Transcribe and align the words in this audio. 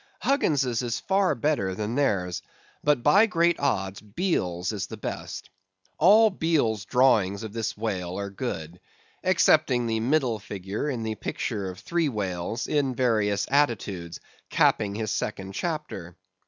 Huggins's 0.21 0.81
is 0.81 0.99
far 0.99 1.35
better 1.35 1.75
than 1.75 1.93
theirs; 1.93 2.41
but, 2.83 3.03
by 3.03 3.27
great 3.27 3.59
odds, 3.59 4.01
Beale's 4.01 4.71
is 4.71 4.87
the 4.87 4.97
best. 4.97 5.51
All 5.99 6.31
Beale's 6.31 6.85
drawings 6.85 7.43
of 7.43 7.53
this 7.53 7.77
whale 7.77 8.17
are 8.17 8.31
good, 8.31 8.79
excepting 9.23 9.85
the 9.85 9.99
middle 9.99 10.39
figure 10.39 10.89
in 10.89 11.03
the 11.03 11.13
picture 11.13 11.69
of 11.69 11.77
three 11.79 12.09
whales 12.09 12.65
in 12.65 12.95
various 12.95 13.45
attitudes, 13.51 14.19
capping 14.49 14.95
his 14.95 15.11
second 15.11 15.51
chapter. 15.53 16.17